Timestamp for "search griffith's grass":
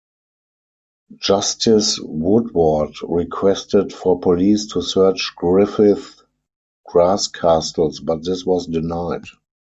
4.81-7.27